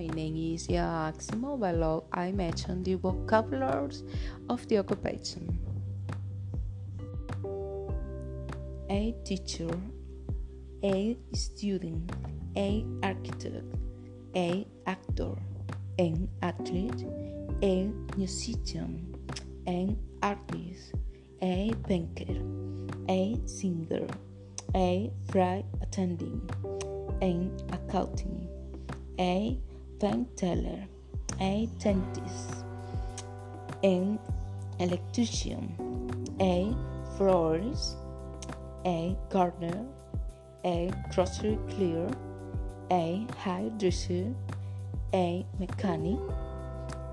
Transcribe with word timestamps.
is 0.00 0.66
Yaximo. 0.68 1.58
Below 1.58 2.04
I 2.12 2.32
mentioned 2.32 2.84
the 2.84 2.94
vocabularies 2.94 4.02
of 4.48 4.66
the 4.68 4.78
occupation. 4.78 5.58
A 8.88 9.14
teacher, 9.24 9.70
a 10.82 11.16
student, 11.32 12.12
a 12.56 12.84
architect, 13.02 13.64
a 14.34 14.66
actor, 14.86 15.34
an 15.98 16.28
athlete, 16.42 17.04
a 17.62 17.90
musician, 18.16 19.14
an 19.66 19.96
artist, 20.22 20.94
a 21.42 21.72
banker, 21.86 22.40
a 23.08 23.38
singer, 23.44 24.06
a 24.74 25.10
flight 25.30 25.64
attendant, 25.82 26.50
an 27.22 27.52
accountant, 27.72 28.48
a 29.18 29.58
teller, 30.00 30.86
a 31.40 31.68
dentist, 31.78 32.64
an 33.82 34.18
electrician, 34.78 35.76
a 36.40 36.74
florist, 37.16 37.96
a 38.86 39.14
gardener, 39.28 39.84
a 40.64 40.90
grocery 41.14 41.58
cleaner, 41.68 42.10
a 42.90 43.26
hairdresser, 43.36 44.34
a 45.12 45.44
mechanic, 45.58 46.18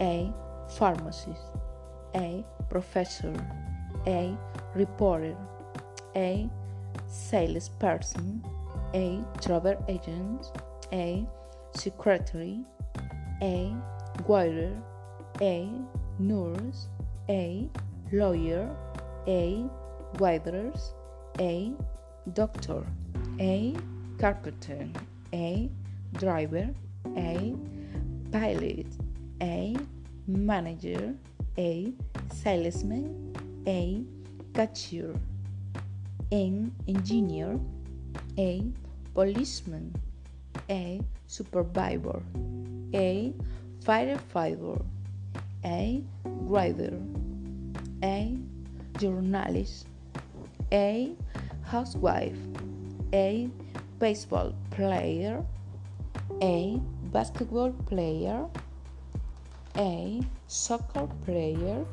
a 0.00 0.32
pharmacist, 0.78 1.42
a 2.14 2.44
professor, 2.70 3.34
a 4.06 4.36
reporter, 4.76 5.36
a 6.14 6.48
salesperson, 7.08 8.44
a 8.94 9.20
travel 9.40 9.76
agent, 9.88 10.52
a 10.92 11.26
secretary, 11.74 12.60
a 13.42 13.74
waiter, 14.26 14.72
a 15.40 15.68
nurse, 16.18 16.88
a 17.28 17.68
lawyer, 18.12 18.74
a 19.26 19.64
waiters, 20.18 20.94
a 21.38 21.72
doctor, 22.32 22.84
a 23.40 23.74
carpenter, 24.18 24.88
a 25.34 25.70
driver, 26.14 26.68
a 27.16 27.54
pilot, 28.32 28.86
a 29.42 29.76
manager, 30.26 31.14
a 31.58 31.92
salesman, 32.32 33.34
a 33.66 34.02
cashier, 34.54 35.14
an 36.32 36.72
engineer, 36.88 37.58
a 38.38 38.62
policeman, 39.14 39.94
a 40.70 41.00
supervisor, 41.26 42.22
a 42.94 43.32
firefighter, 43.84 44.82
a 45.64 46.02
writer, 46.24 46.98
a 48.02 48.36
journalist, 48.98 49.86
a 50.72 51.12
housewife, 51.64 52.38
a 53.12 53.48
baseball 53.98 54.54
player, 54.70 55.44
a 56.42 56.80
basketball 57.12 57.72
player, 57.86 58.46
a 59.76 60.20
soccer 60.46 61.08
player, 61.24 61.84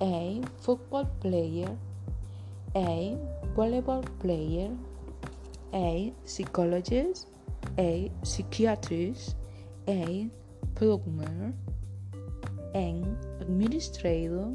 a 0.00 0.42
football 0.60 1.04
player, 1.20 1.76
a 2.74 3.16
volleyball 3.54 4.04
player, 4.20 4.70
a 5.72 6.12
psychologist, 6.24 7.28
a 7.78 8.10
psychiatrist, 8.22 9.36
a 9.88 10.28
plumber, 10.74 11.52
an 12.74 13.16
administrator, 13.40 14.54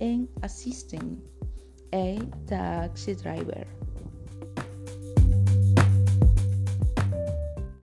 an 0.00 0.28
assistant, 0.42 1.20
a 1.92 2.18
taxi 2.46 3.14
driver. 3.14 3.64